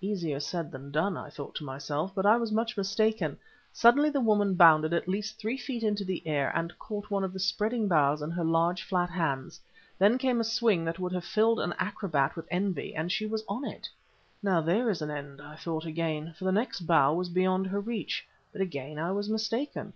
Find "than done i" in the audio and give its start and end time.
0.70-1.28